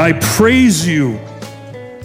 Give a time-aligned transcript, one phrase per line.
[0.00, 1.18] I praise you,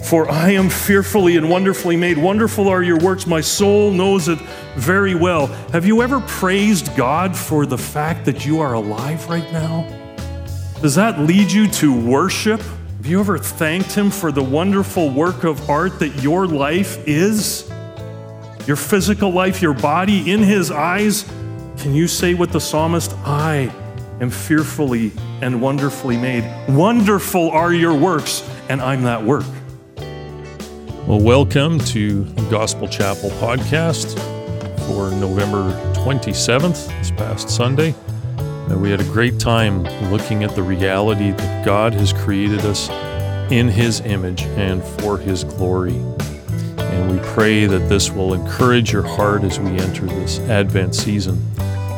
[0.04, 2.18] for I am fearfully and wonderfully made.
[2.18, 3.26] Wonderful are your works.
[3.26, 4.38] My soul knows it
[4.76, 5.46] very well.
[5.72, 9.88] Have you ever praised God for the fact that you are alive right now?
[10.82, 12.60] Does that lead you to worship?
[12.60, 17.66] Have you ever thanked Him for the wonderful work of art that your life is?
[18.66, 21.22] Your physical life, your body, in His eyes?
[21.78, 23.74] Can you say with the psalmist, I
[24.20, 25.12] am fearfully
[25.42, 26.44] and wonderfully made?
[26.68, 29.44] Wonderful are your works, and I'm that work.
[31.06, 34.18] Well, welcome to Gospel Chapel podcast
[34.86, 37.94] for November 27th, this past Sunday.
[38.38, 42.88] And we had a great time looking at the reality that God has created us
[43.52, 45.96] in His image and for His glory.
[46.78, 51.40] And we pray that this will encourage your heart as we enter this Advent season,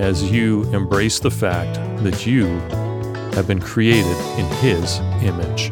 [0.00, 2.46] as you embrace the fact that you
[3.34, 5.70] have been created in His image.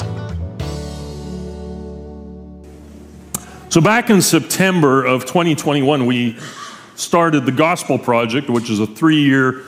[3.71, 6.39] So, back in September of 2021, we
[6.95, 9.63] started the Gospel Project, which is a three year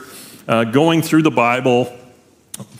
[0.47, 1.91] uh, going through the Bible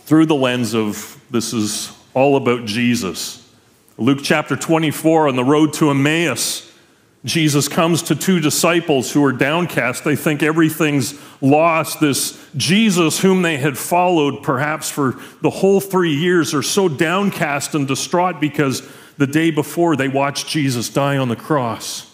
[0.06, 3.50] through the lens of this is all about Jesus.
[3.98, 6.71] Luke chapter 24, on the road to Emmaus,
[7.24, 10.04] Jesus comes to two disciples who are downcast.
[10.04, 12.00] They think everything's lost.
[12.00, 17.76] This Jesus, whom they had followed perhaps for the whole three years, are so downcast
[17.76, 18.82] and distraught because
[19.18, 22.12] the day before they watched Jesus die on the cross.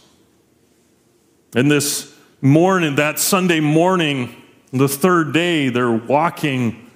[1.56, 4.35] And this morning, that Sunday morning,
[4.74, 6.89] the third day, they're walking.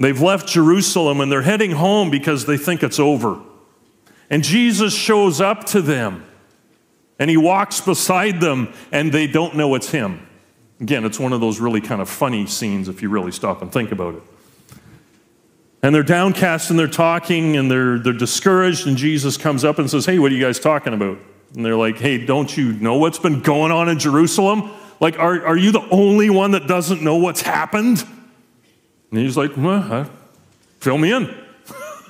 [0.00, 3.40] They've left Jerusalem and they're heading home because they think it's over.
[4.28, 6.24] And Jesus shows up to them
[7.22, 10.26] and he walks beside them and they don't know it's him.
[10.80, 13.70] Again, it's one of those really kind of funny scenes if you really stop and
[13.72, 14.22] think about it.
[15.84, 18.88] And they're downcast and they're talking and they're, they're discouraged.
[18.88, 21.16] And Jesus comes up and says, Hey, what are you guys talking about?
[21.54, 24.72] And they're like, Hey, don't you know what's been going on in Jerusalem?
[24.98, 28.04] Like, are, are you the only one that doesn't know what's happened?
[29.12, 30.10] And he's like, well,
[30.80, 31.32] Fill me in.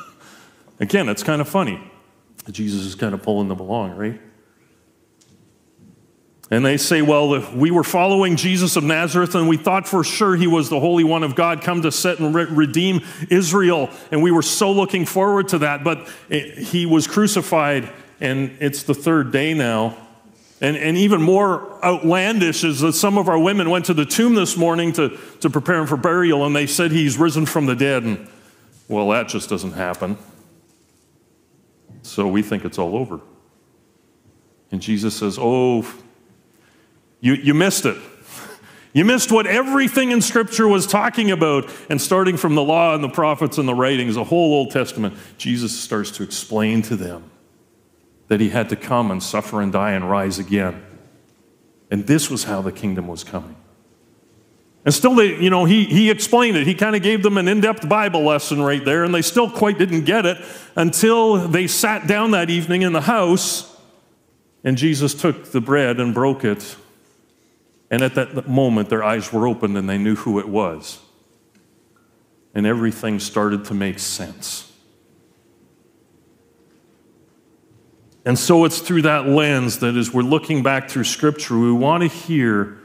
[0.81, 1.79] Again, it's kind of funny.
[2.51, 4.19] Jesus is kind of pulling them along, right?
[6.53, 10.37] And they say, Well, we were following Jesus of Nazareth and we thought for sure
[10.37, 13.89] he was the Holy One of God come to set and re- redeem Israel.
[14.11, 15.83] And we were so looking forward to that.
[15.83, 17.91] But it, he was crucified
[18.21, 19.97] and it's the third day now.
[20.61, 24.35] And, and even more outlandish is that some of our women went to the tomb
[24.35, 27.75] this morning to, to prepare him for burial and they said he's risen from the
[27.75, 28.03] dead.
[28.03, 28.29] And
[28.89, 30.19] well, that just doesn't happen.
[32.03, 33.23] So we think it's all over.
[34.71, 35.87] And Jesus says, Oh,
[37.23, 37.97] you, you missed it.
[38.93, 41.71] You missed what everything in Scripture was talking about.
[41.89, 45.15] And starting from the law and the prophets and the writings, the whole Old Testament,
[45.39, 47.31] Jesus starts to explain to them
[48.29, 50.83] that he had to come and suffer and die and rise again.
[51.91, 53.57] And this was how the kingdom was coming.
[54.85, 56.67] And still, they, you know, he, he explained it.
[56.67, 59.49] He kind of gave them an in depth Bible lesson right there, and they still
[59.49, 60.39] quite didn't get it
[60.75, 63.77] until they sat down that evening in the house,
[64.65, 66.77] and Jesus took the bread and broke it
[67.93, 70.99] and at that moment, their eyes were opened and they knew who it was.
[72.55, 74.73] And everything started to make sense.
[78.25, 82.03] And so it's through that lens that as we're looking back through Scripture, we want
[82.03, 82.79] to hear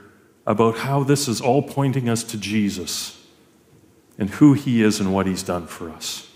[0.45, 3.25] about how this is all pointing us to Jesus
[4.17, 6.29] and who He is and what He's done for us.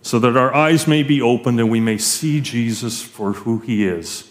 [0.00, 3.86] So that our eyes may be opened and we may see Jesus for who He
[3.86, 4.30] is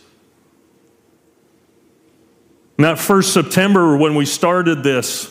[2.78, 5.30] and that first September, when we started this,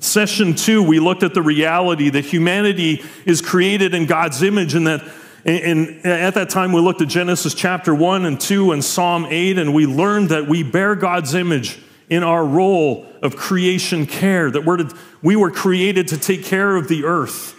[0.00, 4.86] session two, we looked at the reality that humanity is created in God's image and
[4.86, 5.02] that
[5.44, 9.58] And at that time, we looked at Genesis chapter 1 and 2 and Psalm 8,
[9.58, 11.78] and we learned that we bear God's image
[12.10, 16.76] in our role of creation care, that we're to, we were created to take care
[16.76, 17.54] of the earth.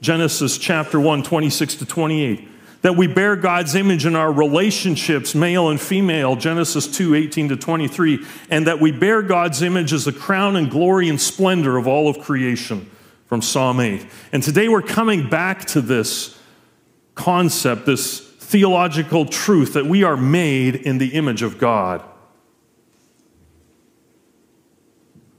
[0.00, 2.48] Genesis chapter 1, 26 to 28.
[2.82, 7.56] That we bear God's image in our relationships, male and female, Genesis 2, 18 to
[7.56, 8.24] 23.
[8.50, 12.08] And that we bear God's image as the crown and glory and splendor of all
[12.08, 12.90] of creation,
[13.26, 14.06] from Psalm 8.
[14.32, 16.38] And today we're coming back to this
[17.14, 22.02] concept, this theological truth that we are made in the image of God.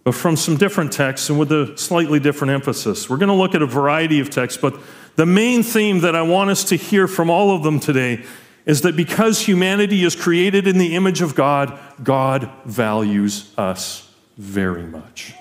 [0.03, 3.09] but from some different texts and with a slightly different emphasis.
[3.09, 4.77] We're going to look at a variety of texts, but
[5.15, 8.23] the main theme that I want us to hear from all of them today
[8.65, 14.83] is that because humanity is created in the image of God, God values us very
[14.83, 15.33] much.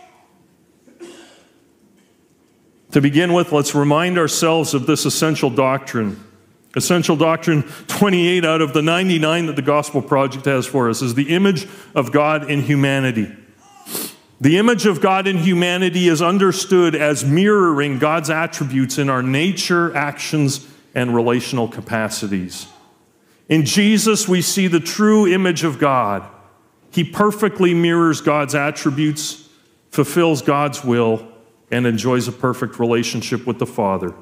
[2.92, 6.22] To begin with, let's remind ourselves of this essential doctrine.
[6.74, 11.14] Essential doctrine 28 out of the 99 that the Gospel Project has for us is
[11.14, 13.34] the image of God in humanity.
[14.42, 19.94] The image of God in humanity is understood as mirroring God's attributes in our nature,
[19.94, 20.66] actions,
[20.96, 22.66] and relational capacities.
[23.48, 26.28] In Jesus, we see the true image of God.
[26.90, 29.48] He perfectly mirrors God's attributes,
[29.92, 31.28] fulfills God's will,
[31.70, 34.12] and enjoys a perfect relationship with the Father.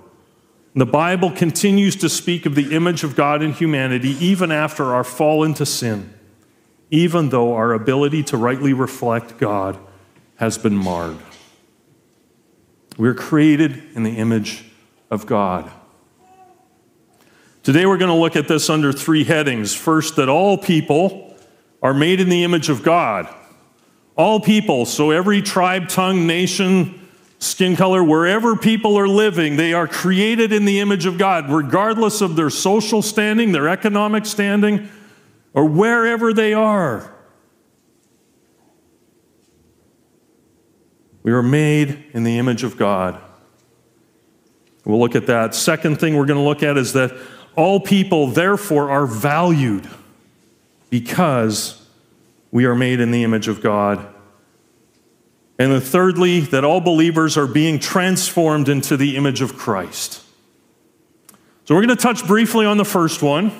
[0.75, 5.03] The Bible continues to speak of the image of God in humanity even after our
[5.03, 6.13] fall into sin,
[6.91, 9.79] even though our ability to rightly reflect God
[10.41, 11.19] has been marred.
[12.97, 14.65] We're created in the image
[15.11, 15.71] of God.
[17.63, 19.75] Today we're going to look at this under three headings.
[19.75, 21.37] First, that all people
[21.83, 23.29] are made in the image of God.
[24.17, 27.07] All people, so every tribe, tongue, nation,
[27.39, 32.23] skin color, wherever people are living, they are created in the image of God, regardless
[32.23, 34.89] of their social standing, their economic standing,
[35.53, 37.15] or wherever they are.
[41.23, 43.21] We were made in the image of God.
[44.85, 45.55] We'll look at that.
[45.55, 47.13] Second thing we're going to look at is that
[47.57, 49.89] all people, therefore, are valued
[50.89, 51.87] because
[52.51, 54.07] we are made in the image of God.
[55.59, 60.23] And then, thirdly, that all believers are being transformed into the image of Christ.
[61.67, 63.53] So, we're going to touch briefly on the first one.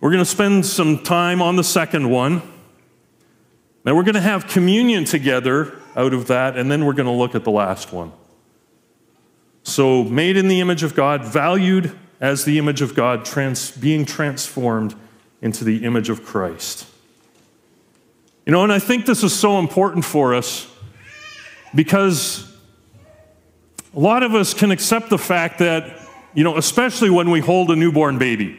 [0.00, 2.40] We're going to spend some time on the second one.
[3.84, 7.12] Now, we're going to have communion together out of that, and then we're going to
[7.12, 8.12] look at the last one.
[9.62, 14.04] So, made in the image of God, valued as the image of God, trans- being
[14.04, 14.94] transformed
[15.40, 16.86] into the image of Christ.
[18.46, 20.66] You know, and I think this is so important for us
[21.74, 22.50] because
[23.94, 25.98] a lot of us can accept the fact that,
[26.34, 28.58] you know, especially when we hold a newborn baby,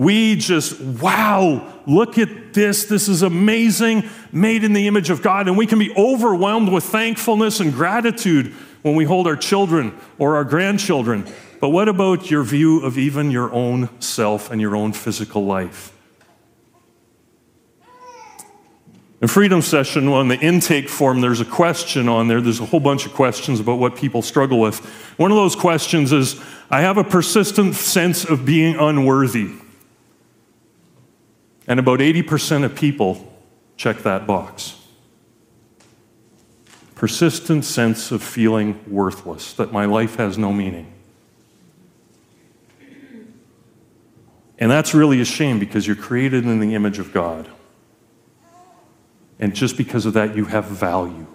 [0.00, 2.86] we just, wow, look at this.
[2.86, 5.46] This is amazing, made in the image of God.
[5.46, 8.46] And we can be overwhelmed with thankfulness and gratitude
[8.80, 11.30] when we hold our children or our grandchildren.
[11.60, 15.92] But what about your view of even your own self and your own physical life?
[19.20, 22.40] In Freedom Session, on the intake form, there's a question on there.
[22.40, 24.78] There's a whole bunch of questions about what people struggle with.
[25.18, 29.59] One of those questions is I have a persistent sense of being unworthy.
[31.70, 33.32] And about 80% of people
[33.76, 34.76] check that box.
[36.96, 40.92] Persistent sense of feeling worthless, that my life has no meaning.
[44.58, 47.48] And that's really a shame because you're created in the image of God.
[49.38, 51.28] And just because of that, you have value.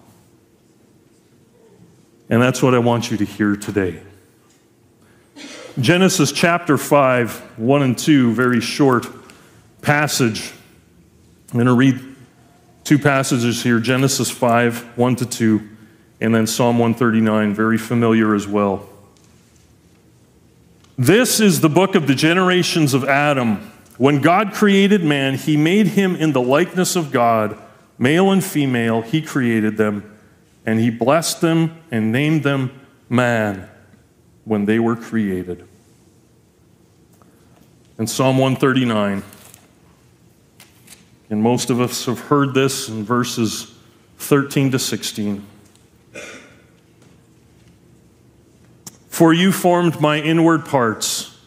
[2.29, 4.01] And that's what I want you to hear today.
[5.79, 9.07] Genesis chapter 5, 1 and 2, very short
[9.85, 10.51] passage.
[11.49, 11.99] I'm going to read
[12.83, 15.69] two passages here Genesis 5, 1 to 2,
[16.21, 18.89] and then Psalm 139, very familiar as well.
[20.97, 23.71] This is the book of the generations of Adam.
[23.97, 27.55] When God created man, he made him in the likeness of God,
[27.99, 30.17] male and female, he created them,
[30.65, 32.71] and he blessed them and named them
[33.07, 33.69] man
[34.45, 35.67] when they were created.
[37.99, 39.21] And Psalm 139,
[41.29, 43.73] and most of us have heard this in verses
[44.17, 45.45] 13 to 16.
[49.09, 51.37] For you formed my inward parts.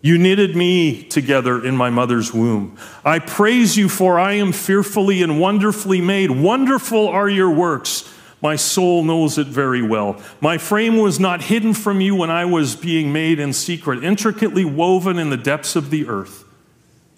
[0.00, 2.76] You knitted me together in my mother's womb.
[3.04, 6.30] I praise you, for I am fearfully and wonderfully made.
[6.30, 8.12] Wonderful are your works.
[8.40, 10.20] My soul knows it very well.
[10.40, 14.64] My frame was not hidden from you when I was being made in secret, intricately
[14.64, 16.44] woven in the depths of the earth.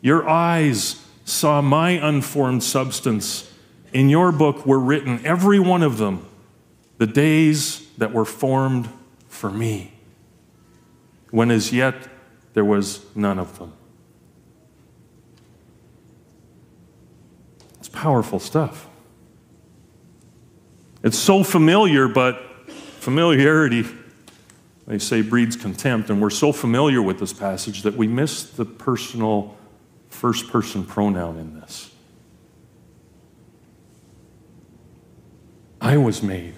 [0.00, 3.52] Your eyes saw my unformed substance.
[3.92, 6.26] In your book were written, every one of them,
[6.96, 8.88] the days that were formed
[9.28, 9.92] for me,
[11.30, 12.08] when as yet
[12.54, 13.72] there was none of them.
[17.78, 18.88] It's powerful stuff.
[21.02, 22.40] It's so familiar, but
[22.98, 23.84] familiarity,
[24.86, 26.08] they say, breeds contempt.
[26.08, 29.57] And we're so familiar with this passage that we miss the personal
[30.08, 31.90] first person pronoun in this.
[35.80, 36.54] I was made.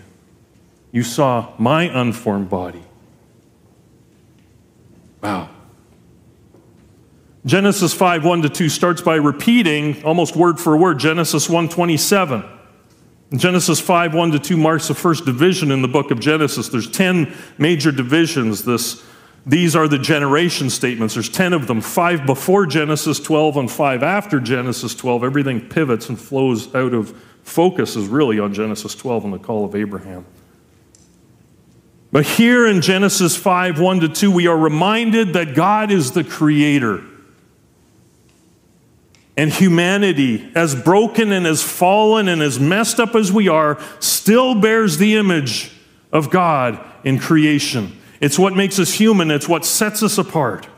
[0.93, 2.83] You saw my unformed body.
[5.23, 5.51] Wow.
[7.45, 12.45] Genesis 5 1 to 2 starts by repeating almost word for word Genesis 1 27.
[13.35, 16.69] Genesis 5 1 to 2 marks the first division in the book of Genesis.
[16.69, 18.65] There's 10 major divisions.
[18.65, 19.05] This,
[19.51, 21.15] these are the generation statements.
[21.15, 25.25] There's 10 of them, five before Genesis 12 and five after Genesis 12.
[25.25, 27.11] Everything pivots and flows out of
[27.43, 30.25] focus, is really on Genesis 12 and the call of Abraham.
[32.13, 36.23] But here in Genesis 5 1 to 2, we are reminded that God is the
[36.23, 37.03] creator.
[39.37, 44.55] And humanity, as broken and as fallen and as messed up as we are, still
[44.55, 45.73] bears the image
[46.13, 47.97] of God in creation.
[48.21, 50.69] It's what makes us human, it's what sets us apart.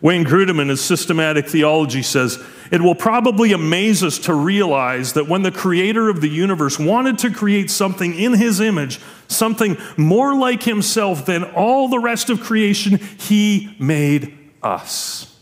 [0.00, 5.28] Wayne Grudem, in his systematic theology, says it will probably amaze us to realize that
[5.28, 8.98] when the creator of the universe wanted to create something in his image,
[9.28, 15.38] something more like himself than all the rest of creation, he made us.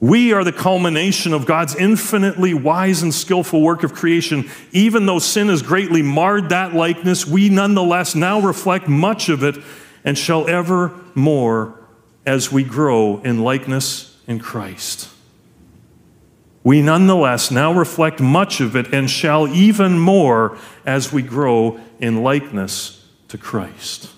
[0.00, 4.48] We are the culmination of God's infinitely wise and skillful work of creation.
[4.72, 9.58] Even though sin has greatly marred that likeness, we nonetheless now reflect much of it
[10.02, 11.78] and shall ever more
[12.24, 15.10] as we grow in likeness in Christ.
[16.64, 22.22] We nonetheless now reflect much of it and shall even more as we grow in
[22.22, 24.10] likeness to Christ.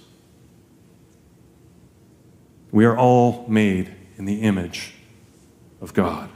[2.70, 4.94] We are all made in the image
[5.82, 6.30] of God.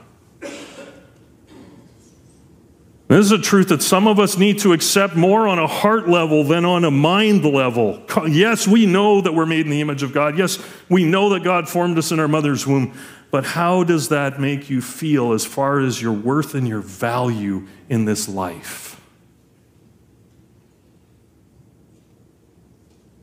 [3.08, 6.08] This is a truth that some of us need to accept more on a heart
[6.08, 8.02] level than on a mind level.
[8.28, 10.36] Yes, we know that we're made in the image of God.
[10.36, 12.98] Yes, we know that God formed us in our mother's womb.
[13.30, 17.68] But how does that make you feel as far as your worth and your value
[17.88, 18.95] in this life?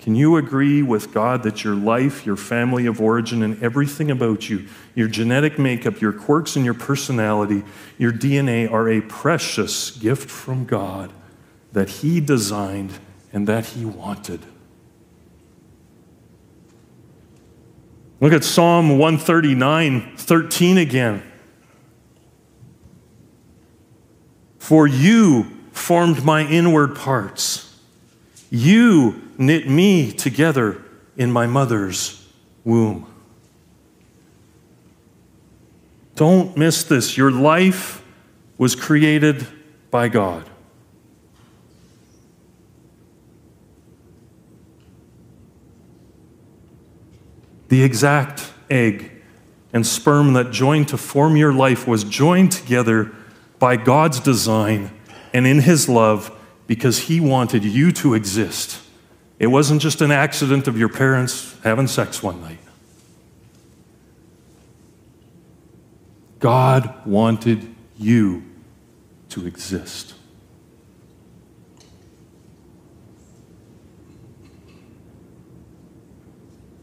[0.04, 4.50] Can you agree with God that your life, your family of origin, and everything about
[4.50, 7.64] you, your genetic makeup, your quirks, and your personality,
[7.98, 11.14] your DNA are a precious gift from God
[11.72, 12.92] that He designed
[13.32, 14.42] and that He wanted?
[18.20, 21.24] Look at Psalm 139, 13 again.
[24.60, 27.80] For you formed my inward parts.
[28.50, 30.84] You knit me together
[31.18, 32.28] in my mother's
[32.64, 33.08] womb.
[36.16, 37.18] Don't miss this.
[37.18, 38.04] Your life
[38.58, 39.48] was created
[39.90, 40.50] by God.
[47.70, 49.12] The exact egg
[49.74, 53.12] and sperm that joined to form your life was joined together
[53.58, 54.92] by God's design
[55.34, 56.32] and in His love
[56.68, 58.83] because He wanted you to exist.
[59.44, 62.60] It wasn't just an accident of your parents having sex one night.
[66.40, 68.44] God wanted you
[69.32, 70.14] to exist.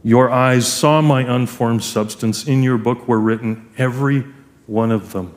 [0.02, 2.47] Your eyes saw my unformed substance.
[2.47, 4.26] In your book were written, every
[4.67, 5.35] one of them,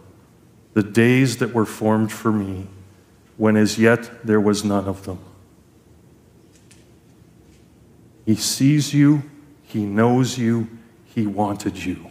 [0.73, 2.67] the days that were formed for me
[3.37, 5.19] when as yet there was none of them.
[8.25, 9.23] He sees you,
[9.63, 10.67] He knows you,
[11.05, 12.09] He wanted you.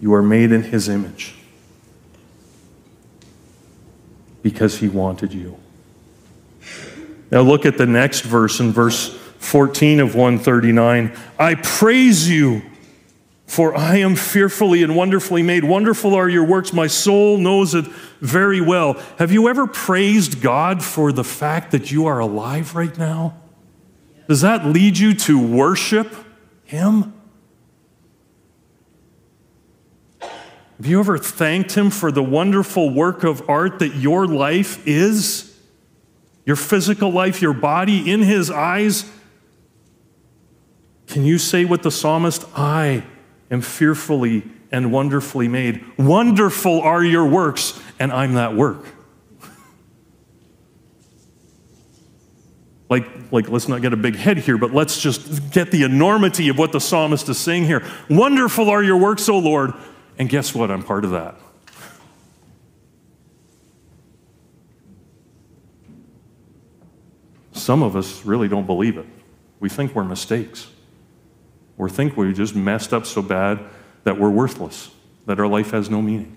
[0.00, 1.34] You are made in His image
[4.42, 5.58] because He wanted you.
[7.30, 11.16] Now look at the next verse in verse 14 of 139.
[11.38, 12.62] I praise you
[13.48, 15.64] for I am fearfully and wonderfully made.
[15.64, 16.74] Wonderful are your works.
[16.74, 17.86] My soul knows it
[18.20, 18.92] very well.
[19.18, 23.34] Have you ever praised God for the fact that you are alive right now?
[24.28, 26.14] Does that lead you to worship
[26.64, 27.14] Him?
[30.20, 35.58] Have you ever thanked Him for the wonderful work of art that your life is?
[36.44, 39.10] Your physical life, your body, in His eyes?
[41.06, 43.04] Can you say with the psalmist, I
[43.50, 45.82] am fearfully and wonderfully made?
[45.96, 48.84] Wonderful are your works, and I'm that work.
[52.90, 56.48] Like, like, let's not get a big head here, but let's just get the enormity
[56.48, 57.84] of what the psalmist is saying here.
[58.08, 59.74] Wonderful are your works, O Lord.
[60.18, 60.70] And guess what?
[60.70, 61.36] I'm part of that.
[67.52, 69.06] Some of us really don't believe it.
[69.60, 70.68] We think we're mistakes.
[71.76, 73.60] We think we just messed up so bad
[74.04, 74.90] that we're worthless,
[75.26, 76.36] that our life has no meaning.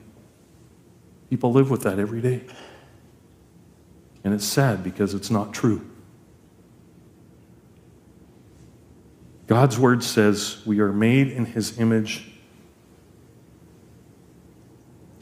[1.29, 2.41] People live with that every day.
[4.24, 5.90] And it's sad because it's not true.
[9.51, 12.25] God's word says we are made in his image,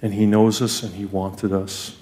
[0.04, 1.98] and he knows us and he wanted us.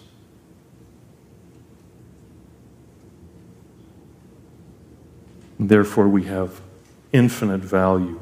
[5.57, 6.59] Therefore, we have
[7.13, 8.19] infinite value.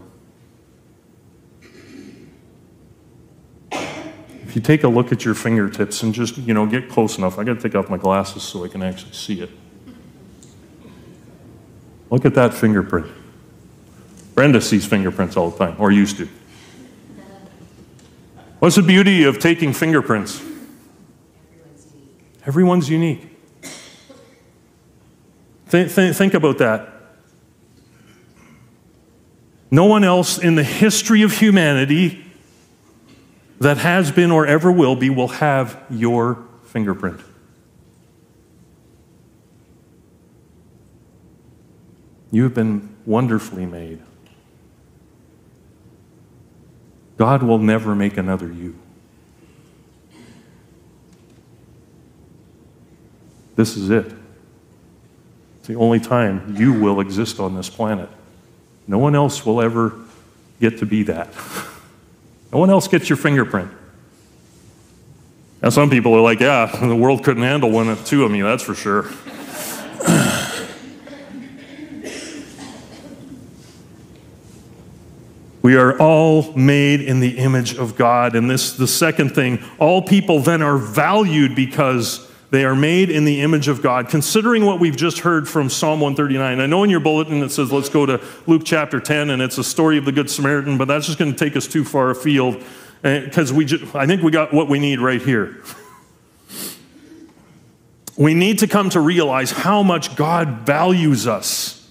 [3.72, 7.40] If you take a look at your fingertips and just, you know, get close enough,
[7.40, 9.50] I got to take off my glasses so I can actually see it.
[12.12, 13.25] Look at that fingerprint.
[14.36, 16.28] Brenda sees fingerprints all the time, or used to.
[18.60, 20.42] What's the beauty of taking fingerprints?
[22.46, 23.32] Everyone's unique.
[25.68, 26.90] Think, think, think about that.
[29.72, 32.24] No one else in the history of humanity
[33.60, 37.20] that has been or ever will be will have your fingerprint.
[42.32, 44.02] You have been wonderfully made.
[47.18, 48.76] God will never make another you.
[53.56, 54.12] This is it.
[55.60, 58.10] It's the only time you will exist on this planet.
[58.88, 59.94] No one else will ever
[60.60, 61.30] get to be that.
[62.52, 63.70] No one else gets your fingerprint.
[65.62, 68.42] Now, some people are like, yeah, the world couldn't handle one of two of me,
[68.42, 69.10] that's for sure.
[75.66, 78.36] We are all made in the image of God.
[78.36, 83.26] And this, the second thing, all people then are valued because they are made in
[83.26, 84.08] the image of God.
[84.08, 87.72] Considering what we've just heard from Psalm 139, I know in your bulletin it says,
[87.72, 90.88] let's go to Luke chapter 10, and it's a story of the Good Samaritan, but
[90.88, 92.64] that's just going to take us too far afield
[93.04, 95.64] eh, because we just, I think we got what we need right here.
[98.16, 101.85] We need to come to realize how much God values us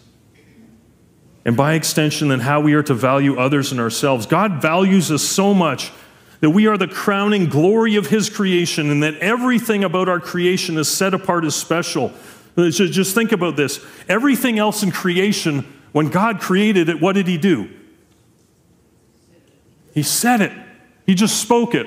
[1.44, 4.26] and by extension, then how we are to value others and ourselves.
[4.26, 5.92] God values us so much
[6.40, 10.78] that we are the crowning glory of His creation and that everything about our creation
[10.78, 12.12] is set apart as special.
[12.57, 13.85] Just think about this.
[14.09, 15.61] Everything else in creation,
[15.92, 17.68] when God created it, what did He do?
[19.92, 20.52] He said it,
[21.07, 21.87] He just spoke it.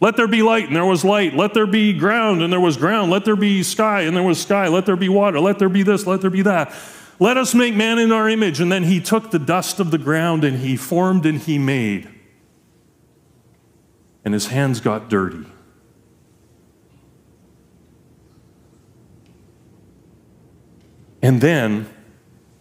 [0.00, 1.34] Let there be light, and there was light.
[1.34, 3.10] Let there be ground, and there was ground.
[3.10, 4.68] Let there be sky, and there was sky.
[4.68, 5.40] Let there be water.
[5.40, 6.06] Let there be this.
[6.06, 6.72] Let there be that.
[7.20, 8.60] Let us make man in our image.
[8.60, 12.08] And then he took the dust of the ground and he formed and he made.
[14.24, 15.46] And his hands got dirty.
[21.20, 21.88] And then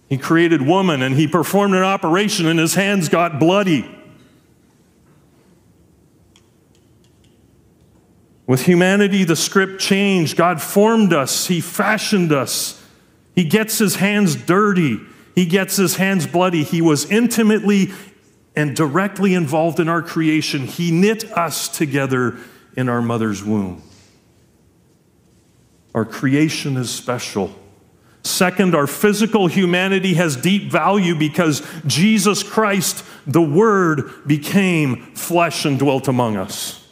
[0.10, 3.94] he created woman and he performed an operation and his hands got bloody.
[8.48, 10.38] With humanity, the script changed.
[10.38, 12.77] God formed us, He fashioned us.
[13.38, 15.00] He gets his hands dirty.
[15.36, 16.64] He gets his hands bloody.
[16.64, 17.92] He was intimately
[18.56, 20.66] and directly involved in our creation.
[20.66, 22.36] He knit us together
[22.76, 23.84] in our mother's womb.
[25.94, 27.54] Our creation is special.
[28.24, 35.78] Second, our physical humanity has deep value because Jesus Christ, the Word, became flesh and
[35.78, 36.87] dwelt among us.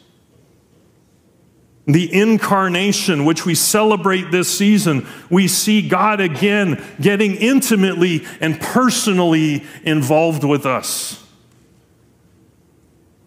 [1.88, 9.64] The incarnation, which we celebrate this season, we see God again getting intimately and personally
[9.84, 11.24] involved with us.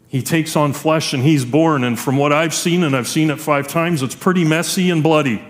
[0.08, 3.30] He takes on flesh and he's born, and from what I've seen, and I've seen
[3.30, 5.44] it five times, it's pretty messy and bloody.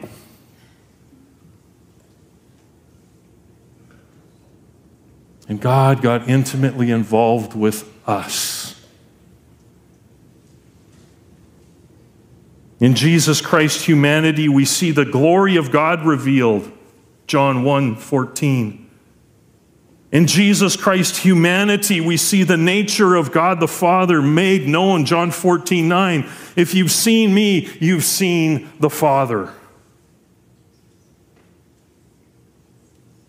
[5.49, 8.58] And God got intimately involved with us.
[12.81, 16.71] In Jesus Christ's humanity, we see the glory of God revealed.
[17.27, 18.87] John 1 14.
[20.11, 25.05] In Jesus Christ, humanity, we see the nature of God the Father made known.
[25.05, 26.31] John 14, 9.
[26.57, 29.53] If you've seen me, you've seen the Father.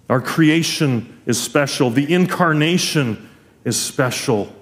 [0.09, 3.29] Our creation is special, the incarnation
[3.65, 4.55] is special.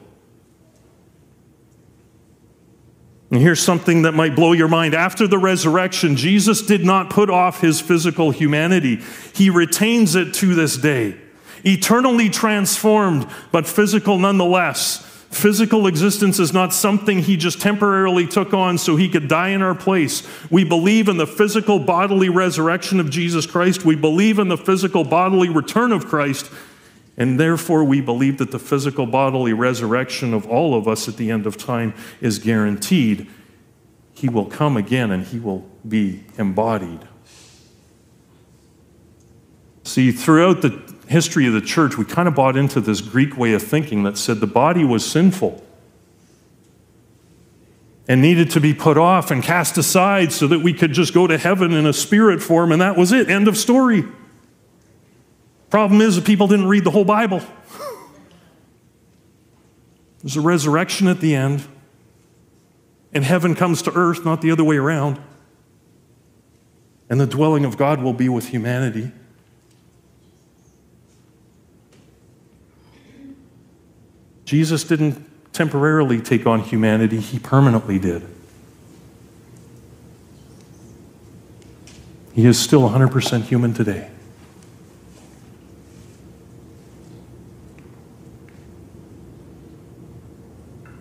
[3.29, 4.93] And here's something that might blow your mind.
[4.93, 9.01] After the resurrection, Jesus did not put off his physical humanity,
[9.33, 11.17] he retains it to this day.
[11.65, 15.03] Eternally transformed, but physical nonetheless.
[15.29, 19.61] Physical existence is not something he just temporarily took on so he could die in
[19.61, 20.25] our place.
[20.49, 23.83] We believe in the physical bodily resurrection of Jesus Christ.
[23.83, 26.49] We believe in the physical bodily return of Christ.
[27.17, 31.31] And therefore, we believe that the physical bodily resurrection of all of us at the
[31.31, 33.27] end of time is guaranteed.
[34.13, 37.07] He will come again and he will be embodied.
[39.83, 43.53] See, throughout the history of the church, we kind of bought into this Greek way
[43.53, 45.63] of thinking that said the body was sinful
[48.07, 51.25] and needed to be put off and cast aside so that we could just go
[51.25, 53.29] to heaven in a spirit form, and that was it.
[53.29, 54.05] End of story.
[55.69, 57.41] Problem is, the people didn't read the whole Bible.
[60.21, 61.65] There's a resurrection at the end,
[63.13, 65.19] and heaven comes to earth, not the other way around.
[67.09, 69.11] And the dwelling of God will be with humanity.
[74.45, 78.25] Jesus didn't temporarily take on humanity, he permanently did.
[82.33, 84.09] He is still 100% human today.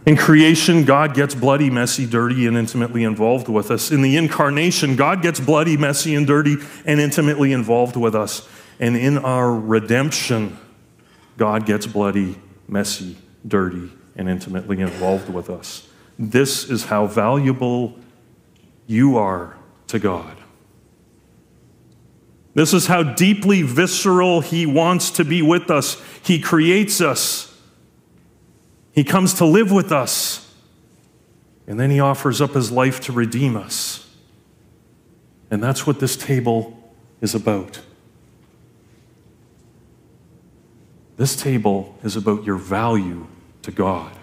[0.06, 3.90] In creation, God gets bloody, messy, dirty, and intimately involved with us.
[3.90, 8.48] In the incarnation, God gets bloody, messy, and dirty, and intimately involved with us.
[8.78, 10.58] And in our redemption,
[11.36, 12.36] God gets bloody,
[12.68, 13.16] messy,
[13.46, 15.88] dirty, and intimately involved with us.
[16.16, 17.98] This is how valuable
[18.86, 19.56] you are
[19.88, 20.36] to God.
[22.54, 26.00] This is how deeply visceral He wants to be with us.
[26.22, 27.55] He creates us
[28.96, 30.54] he comes to live with us,
[31.66, 34.08] and then he offers up his life to redeem us.
[35.50, 37.80] And that's what this table is about.
[41.18, 43.26] This table is about your value
[43.62, 44.16] to God.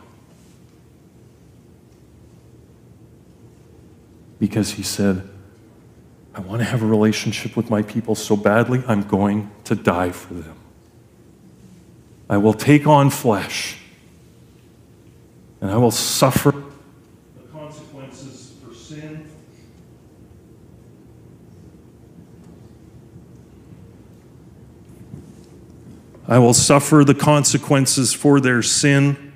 [4.40, 5.30] Because he said,
[6.34, 10.10] I want to have a relationship with my people so badly, I'm going to die
[10.10, 10.56] for them.
[12.28, 13.78] I will take on flesh
[15.63, 19.26] and I will suffer the consequences for sin.
[26.28, 29.32] I will suffer the consequences for their sin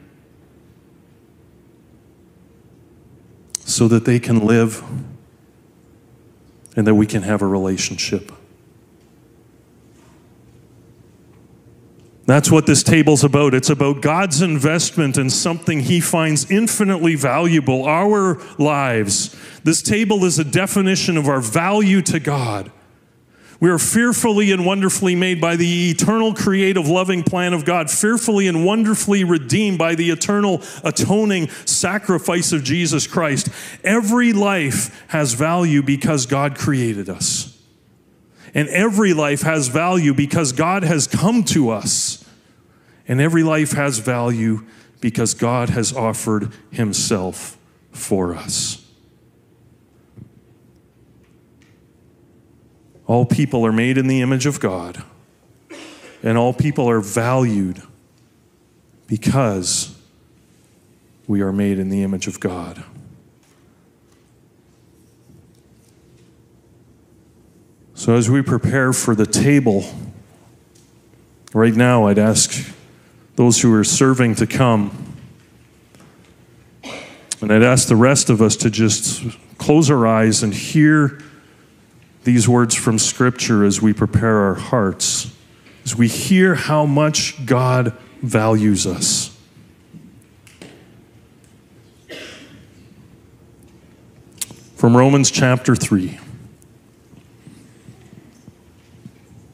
[3.64, 4.84] so that they can live
[6.76, 8.34] and that we can have a relationship.
[12.28, 13.54] That's what this table's about.
[13.54, 19.34] It's about God's investment in something he finds infinitely valuable, our lives.
[19.64, 22.70] This table is a definition of our value to God.
[23.62, 28.50] We are fearfully and wonderfully made by the eternal, creative, loving plan of God, fearfully
[28.50, 33.48] and wonderfully redeemed by the eternal, atoning sacrifice of Jesus Christ.
[33.86, 37.47] Every life has value because God created us.
[38.54, 42.24] And every life has value because God has come to us.
[43.08, 44.66] And every life has value
[45.00, 47.58] because God has offered Himself
[47.92, 48.84] for us.
[53.06, 55.02] All people are made in the image of God,
[56.22, 57.82] and all people are valued
[59.08, 59.98] because
[61.26, 62.84] we are made in the image of God.
[67.98, 69.84] So, as we prepare for the table,
[71.52, 72.72] right now I'd ask
[73.36, 75.16] those who are serving to come.
[77.42, 79.24] And I'd ask the rest of us to just
[79.58, 81.24] close our eyes and hear
[82.24, 85.34] these words from Scripture as we prepare our hearts,
[85.84, 89.36] as we hear how much God values us.
[94.76, 96.20] From Romans chapter 3.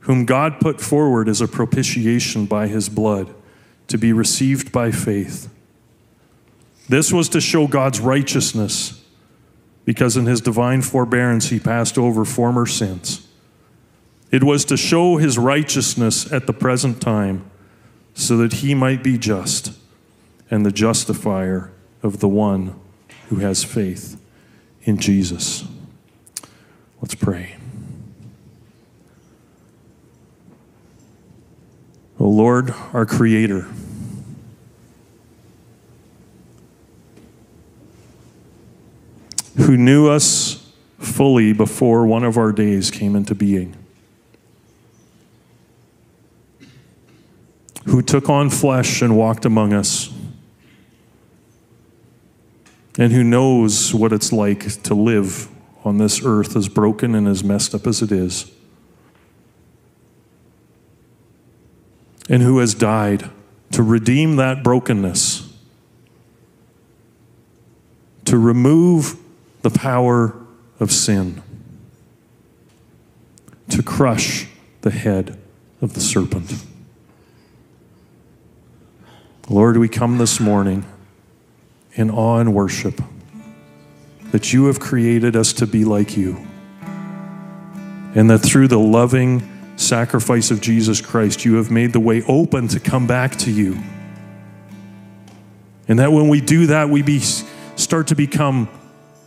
[0.00, 3.34] whom God put forward as a propitiation by his blood
[3.88, 5.52] to be received by faith.
[6.88, 9.04] This was to show God's righteousness,
[9.84, 13.26] because in his divine forbearance he passed over former sins.
[14.30, 17.50] It was to show his righteousness at the present time
[18.14, 19.72] so that he might be just
[20.50, 22.78] and the justifier of the one
[23.28, 24.20] who has faith
[24.82, 25.64] in Jesus.
[27.00, 27.59] Let's pray.
[32.20, 33.66] O Lord, our Creator,
[39.56, 43.74] who knew us fully before one of our days came into being.
[47.86, 50.12] who took on flesh and walked among us,
[52.98, 55.48] and who knows what it's like to live
[55.84, 58.50] on this earth as broken and as messed up as it is,
[62.28, 63.30] and who has died
[63.72, 65.52] to redeem that brokenness,
[68.24, 69.16] to remove
[69.62, 70.34] the power
[70.78, 71.42] of sin,
[73.68, 74.46] to crush
[74.82, 75.38] the head
[75.80, 76.64] of the serpent.
[79.48, 80.84] Lord, we come this morning
[81.94, 83.02] in awe and worship
[84.30, 86.46] that you have created us to be like you.
[88.14, 89.49] And that through the loving
[89.80, 93.78] sacrifice of Jesus Christ, you have made the way open to come back to you.
[95.88, 98.68] And that when we do that, we be, start to become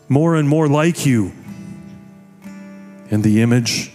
[0.08, 1.34] more and more like you.
[3.12, 3.92] And the image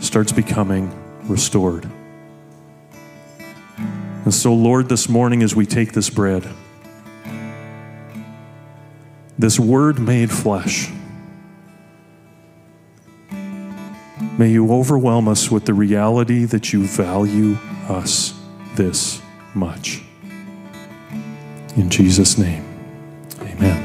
[0.00, 0.92] starts becoming
[1.28, 1.88] restored.
[4.24, 6.48] And so, Lord, this morning as we take this bread,
[9.38, 10.90] this word made flesh,
[14.38, 17.56] may you overwhelm us with the reality that you value
[17.88, 18.38] us
[18.74, 19.20] this
[19.54, 20.02] much.
[21.76, 22.64] In Jesus' name,
[23.40, 23.83] amen.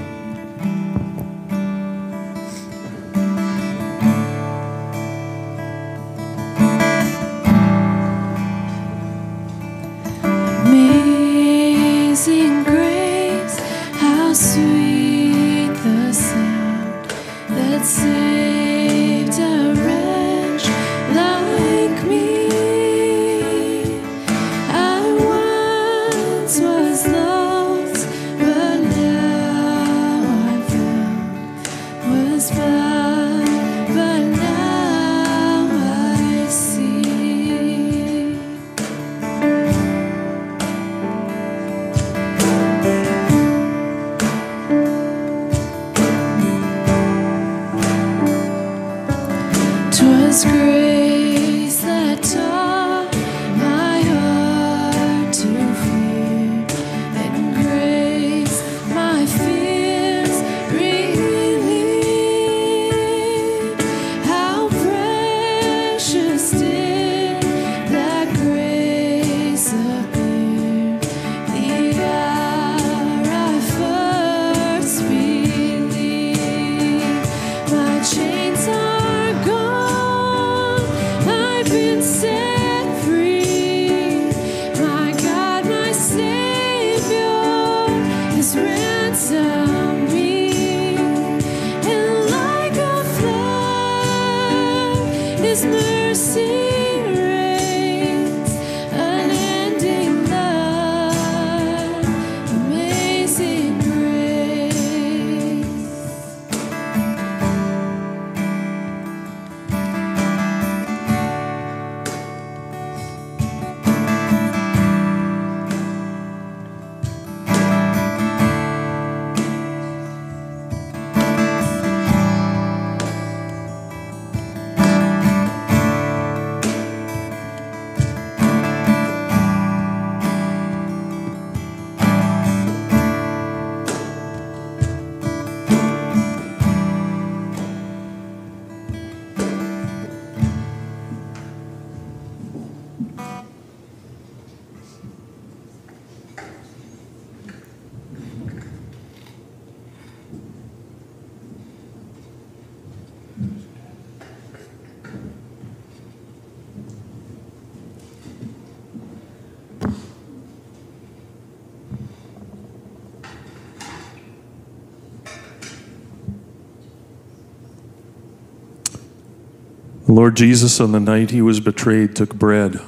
[170.09, 172.81] Lord Jesus, on the night he was betrayed, took bread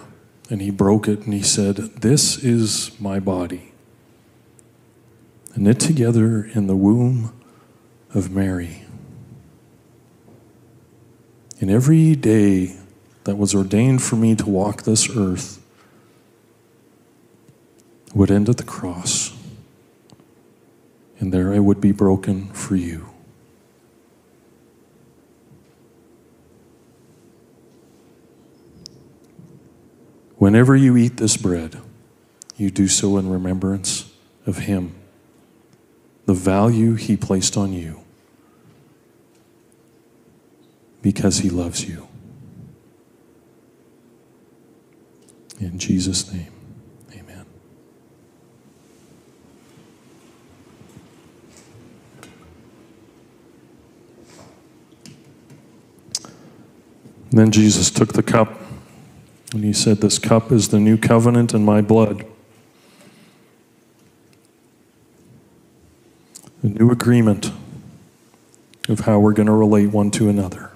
[0.50, 3.74] and he broke it and he said, This is my body,
[5.54, 7.32] and knit together in the womb
[8.16, 8.86] of Mary.
[11.60, 12.76] In every day
[13.26, 15.64] that was ordained for me to walk this earth
[18.16, 19.32] would end at the cross,
[21.20, 23.11] and there I would be broken for you.
[30.42, 31.78] Whenever you eat this bread,
[32.58, 34.12] you do so in remembrance
[34.48, 34.96] of Him,
[36.26, 38.02] the value He placed on you,
[41.04, 42.08] because He loves you.
[45.60, 46.52] In Jesus' name,
[47.14, 47.46] amen.
[57.30, 58.61] Then Jesus took the cup.
[59.54, 62.26] And he said, This cup is the new covenant in my blood.
[66.64, 67.52] A new agreement
[68.88, 70.71] of how we're going to relate one to another.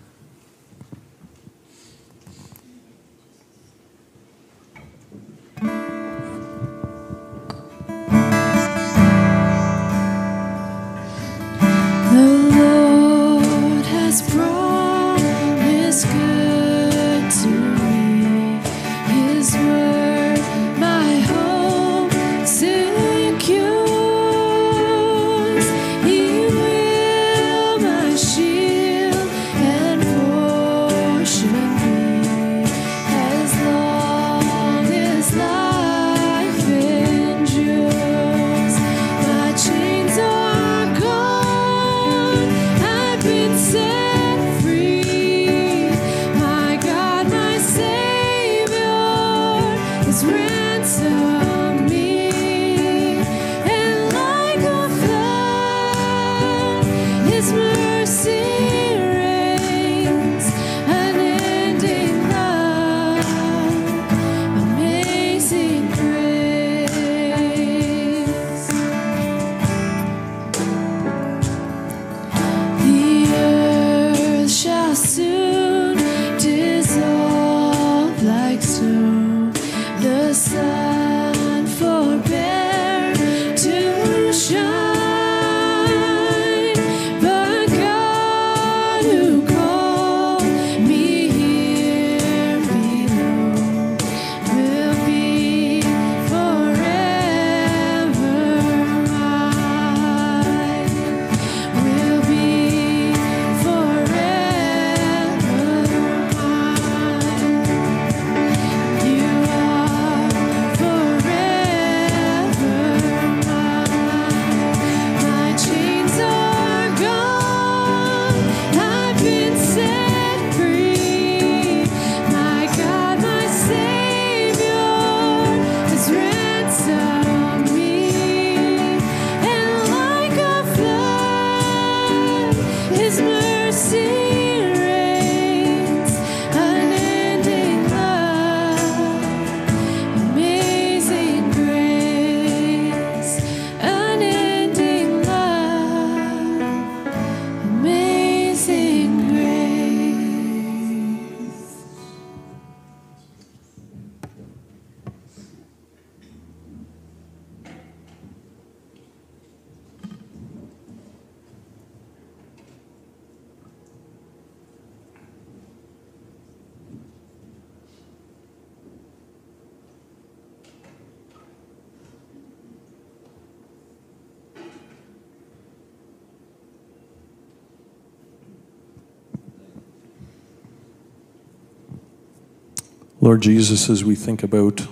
[183.26, 184.86] Lord Jesus, as we think about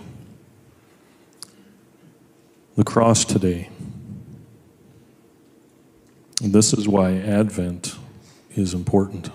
[2.75, 3.69] the cross today,
[6.41, 7.95] this is why Advent
[8.55, 9.29] is important.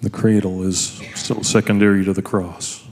[0.00, 2.82] The cradle is so secondary to the cross.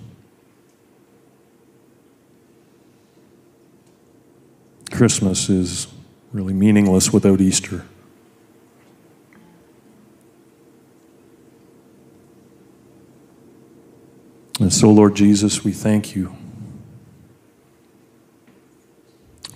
[4.91, 5.87] Christmas is
[6.35, 7.87] really meaningless without Easter.
[14.59, 16.37] And so, Lord Jesus, we thank you.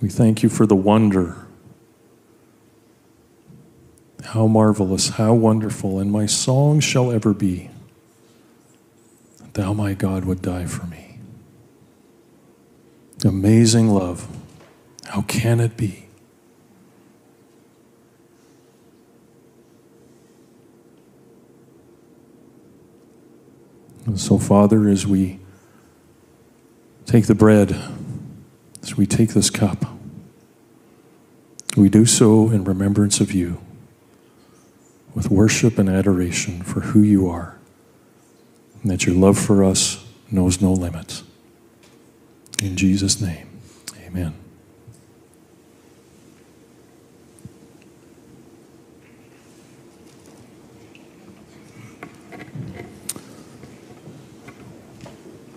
[0.01, 1.43] We thank you for the wonder,
[4.23, 7.69] How marvelous, how wonderful, and my song shall ever be
[9.37, 11.19] that thou, my God, would die for me.
[13.23, 14.27] Amazing love.
[15.05, 16.07] How can it be?
[24.05, 25.39] And so, Father, as we
[27.05, 27.75] take the bread,
[28.81, 29.85] as we take this cup,
[31.77, 33.61] we do so in remembrance of you,
[35.15, 37.57] with worship and adoration for who you are,
[38.81, 41.23] and that your love for us knows no limits.
[42.61, 43.47] In Jesus' name,
[44.05, 44.42] amen.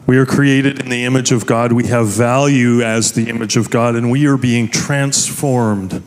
[0.06, 1.72] We are created in the image of God.
[1.72, 6.00] We have value as the image of God, and we are being transformed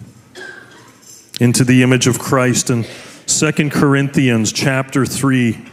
[1.41, 2.69] into the image of Christ.
[2.69, 2.85] In
[3.27, 5.65] 2 Corinthians chapter 3,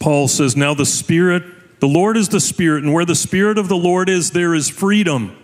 [0.00, 1.44] Paul says, Now the Spirit,
[1.78, 4.68] the Lord is the Spirit, and where the Spirit of the Lord is, there is
[4.68, 5.36] freedom.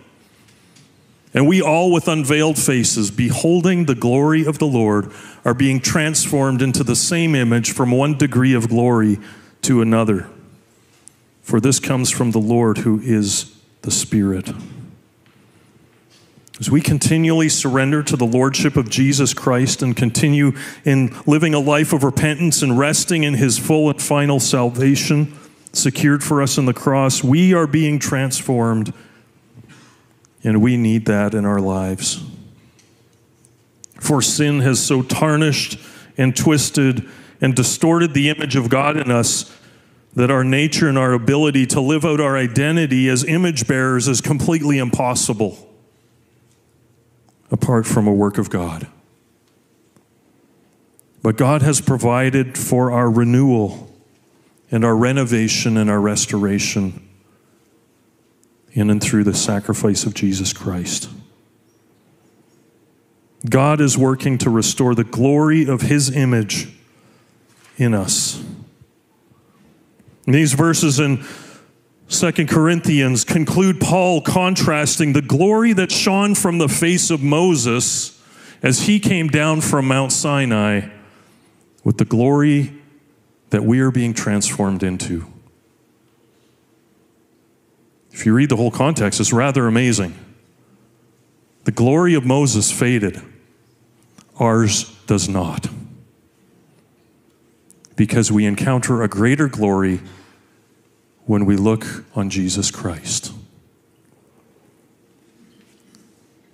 [1.33, 5.09] And we all, with unveiled faces, beholding the glory of the Lord,
[5.45, 9.19] are being transformed into the same image from one degree of glory
[9.61, 10.29] to another
[11.47, 14.51] for this comes from the Lord who is the Spirit.
[16.59, 20.51] As we continually surrender to the Lordship of Jesus Christ and continue
[20.83, 25.39] in living a life of repentance and resting in His full and final salvation
[25.71, 28.93] secured for us in the cross, we are being transformed,
[30.43, 32.25] and we need that in our lives.
[34.01, 35.79] For sin has so tarnished
[36.17, 37.07] and twisted
[37.39, 39.56] and distorted the image of God in us
[40.15, 44.21] that our nature and our ability to live out our identity as image bearers is
[44.21, 45.67] completely impossible
[47.51, 48.87] apart from a work of God.
[51.21, 53.91] But God has provided for our renewal
[54.71, 57.07] and our renovation and our restoration
[58.71, 61.09] in and through the sacrifice of Jesus Christ.
[63.49, 66.69] God is working to restore the glory of His image
[67.77, 68.43] in us.
[70.27, 71.23] These verses in
[72.09, 78.21] Second Corinthians conclude Paul contrasting the glory that shone from the face of Moses
[78.61, 80.89] as he came down from Mount Sinai
[81.83, 82.73] with the glory
[83.51, 85.25] that we are being transformed into.
[88.11, 90.13] If you read the whole context, it's rather amazing.
[91.63, 93.21] The glory of Moses faded,
[94.39, 95.67] ours does not.
[97.95, 100.01] Because we encounter a greater glory
[101.27, 103.33] when we look on Jesus Christ.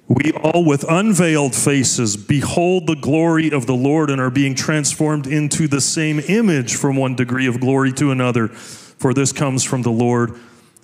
[0.08, 5.28] We all, with unveiled faces, behold the glory of the Lord and are being transformed
[5.28, 8.50] into the same image from one degree of glory to another.
[8.50, 10.38] For this comes from the Lord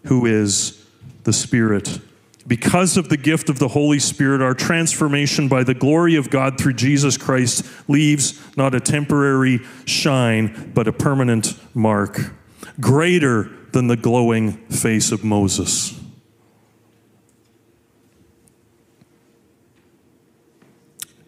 [0.05, 0.85] who is
[1.25, 1.99] the Spirit.
[2.47, 6.57] Because of the gift of the Holy Spirit, our transformation by the glory of God
[6.57, 12.31] through Jesus Christ leaves not a temporary shine, but a permanent mark.
[12.79, 15.99] Greater than the glowing face of Moses.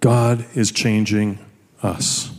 [0.01, 1.37] God is changing
[1.83, 2.31] us.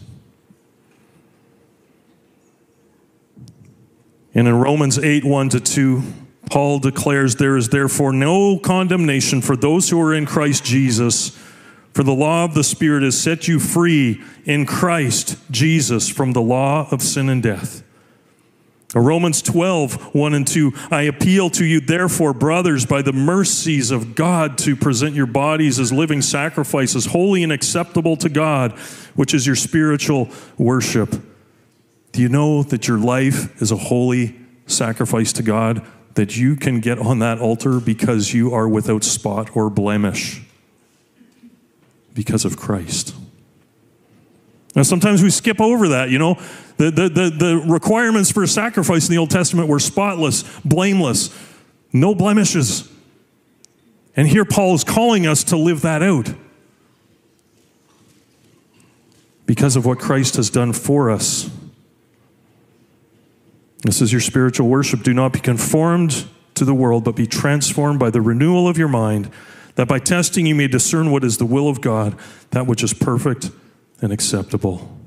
[4.34, 6.03] And in Romans 8 1 to 2,
[6.50, 11.38] Paul declares, There is therefore no condemnation for those who are in Christ Jesus,
[11.92, 16.42] for the law of the Spirit has set you free in Christ Jesus from the
[16.42, 17.82] law of sin and death.
[19.01, 20.72] Romans 12, 1 and 2.
[20.90, 25.78] I appeal to you, therefore, brothers, by the mercies of God, to present your bodies
[25.78, 28.72] as living sacrifices, holy and acceptable to God,
[29.14, 30.28] which is your spiritual
[30.59, 31.14] worship.
[32.12, 35.84] Do you know that your life is a holy sacrifice to God?
[36.14, 40.43] That you can get on that altar because you are without spot or blemish
[42.12, 43.14] because of Christ.
[44.74, 46.40] Now, sometimes we skip over that, you know.
[46.78, 51.36] The, the, the, the requirements for sacrifice in the Old Testament were spotless, blameless,
[51.92, 52.90] no blemishes.
[54.16, 56.34] And here Paul is calling us to live that out
[59.44, 61.50] because of what Christ has done for us.
[63.82, 65.02] This is your spiritual worship.
[65.02, 68.88] Do not be conformed to the world, but be transformed by the renewal of your
[68.88, 69.30] mind,
[69.74, 72.16] that by testing you may discern what is the will of God,
[72.50, 73.50] that which is perfect
[74.03, 74.98] and acceptable.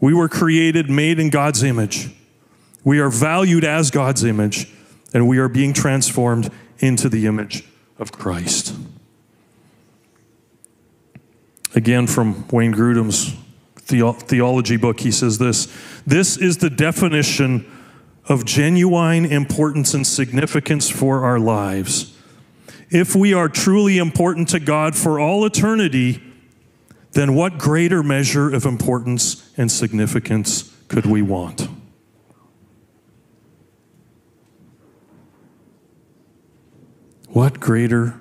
[0.00, 2.10] We were created, made in God's image.
[2.84, 4.72] We are valued as God's image,
[5.12, 7.64] and we are being transformed into the image
[7.98, 8.74] of Christ.
[11.74, 13.34] Again, from Wayne Grudem's
[13.76, 15.68] theo- theology book, he says this
[16.06, 17.70] This is the definition
[18.26, 22.14] of genuine importance and significance for our lives.
[22.90, 26.22] If we are truly important to God for all eternity,
[27.12, 31.68] then what greater measure of importance and significance could we want?
[37.28, 38.20] What greater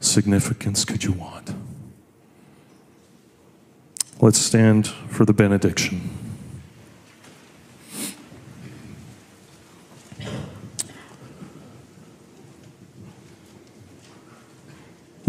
[0.00, 1.54] significance could you want?
[4.20, 6.23] Let's stand for the benediction.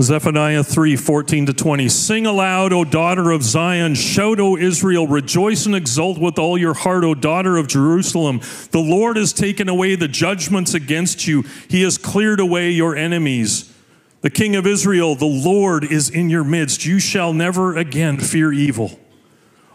[0.02, 1.88] Zephaniah 3 14 to 20.
[1.88, 3.96] Sing aloud, O daughter of Zion.
[3.96, 5.08] Shout, O Israel.
[5.08, 8.42] Rejoice and exult with all your heart, O daughter of Jerusalem.
[8.72, 13.72] The Lord has taken away the judgments against you, He has cleared away your enemies.
[14.22, 16.86] The King of Israel, the Lord, is in your midst.
[16.86, 19.00] You shall never again fear evil.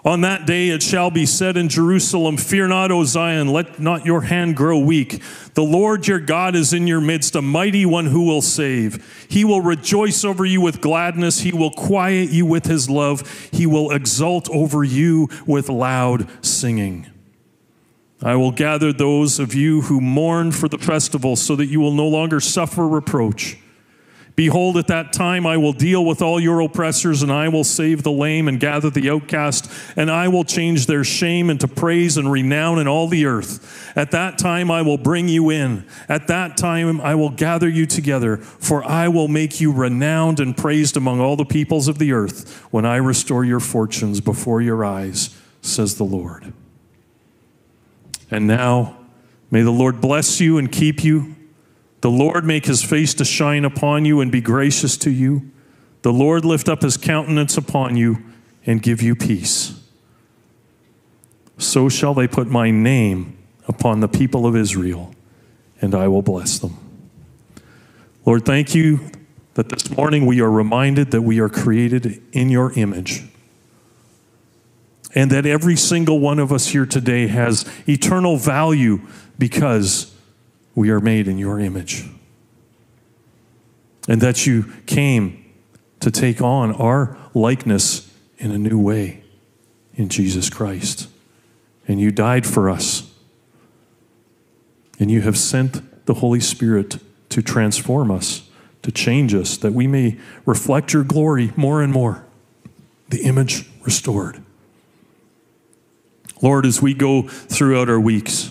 [0.04, 4.06] On that day it shall be said in Jerusalem, Fear not, O Zion, let not
[4.06, 5.22] your hand grow weak.
[5.54, 9.26] The Lord your God is in your midst, a mighty one who will save.
[9.28, 11.40] He will rejoice over you with gladness.
[11.40, 13.28] He will quiet you with his love.
[13.52, 17.06] He will exult over you with loud singing.
[18.22, 21.94] I will gather those of you who mourn for the festival so that you will
[21.94, 23.58] no longer suffer reproach.
[24.40, 28.02] Behold, at that time I will deal with all your oppressors, and I will save
[28.02, 32.32] the lame and gather the outcast, and I will change their shame into praise and
[32.32, 33.92] renown in all the earth.
[33.94, 35.84] At that time I will bring you in.
[36.08, 40.56] At that time I will gather you together, for I will make you renowned and
[40.56, 44.86] praised among all the peoples of the earth when I restore your fortunes before your
[44.86, 46.54] eyes, says the Lord.
[48.30, 48.96] And now,
[49.50, 51.36] may the Lord bless you and keep you.
[52.00, 55.50] The Lord make his face to shine upon you and be gracious to you.
[56.02, 58.24] The Lord lift up his countenance upon you
[58.64, 59.78] and give you peace.
[61.58, 63.36] So shall they put my name
[63.68, 65.14] upon the people of Israel,
[65.80, 66.76] and I will bless them.
[68.24, 69.10] Lord, thank you
[69.54, 73.24] that this morning we are reminded that we are created in your image.
[75.14, 79.00] And that every single one of us here today has eternal value
[79.38, 80.14] because
[80.74, 82.08] we are made in your image.
[84.08, 85.44] And that you came
[86.00, 89.22] to take on our likeness in a new way
[89.94, 91.08] in Jesus Christ.
[91.86, 93.12] And you died for us.
[94.98, 96.98] And you have sent the Holy Spirit
[97.30, 98.48] to transform us,
[98.82, 102.24] to change us, that we may reflect your glory more and more,
[103.08, 104.42] the image restored.
[106.42, 108.50] Lord, as we go throughout our weeks,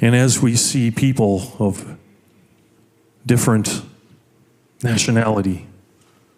[0.00, 1.96] and as we see people of
[3.26, 3.82] different
[4.82, 5.66] nationality,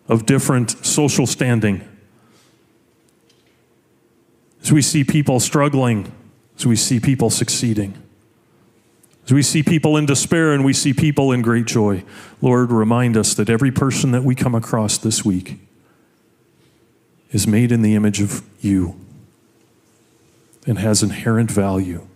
[0.08, 1.86] of different social standing,
[4.62, 6.12] as we see people struggling,
[6.56, 7.94] as we see people succeeding,
[9.24, 12.04] as we see people in despair and we see people in great joy,
[12.40, 15.58] Lord, remind us that every person that we come across this week
[17.30, 18.98] is made in the image of you
[20.66, 22.06] and has inherent value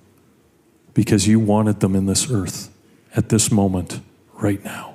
[0.94, 2.70] because you wanted them in this earth
[3.14, 4.00] at this moment,
[4.34, 4.94] right now.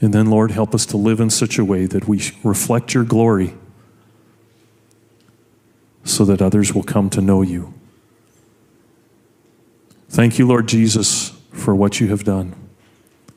[0.00, 3.04] And then, Lord, help us to live in such a way that we reflect your
[3.04, 3.54] glory
[6.04, 7.72] so that others will come to know you.
[10.08, 12.54] Thank you, Lord Jesus, for what you have done.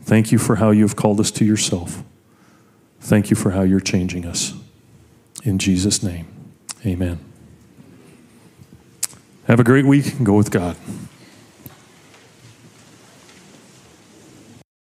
[0.01, 2.03] Thank you for how you have called us to yourself.
[2.99, 4.53] Thank you for how you're changing us.
[5.43, 6.27] In Jesus' name,
[6.85, 7.26] amen.
[9.47, 10.75] Have a great week and go with God.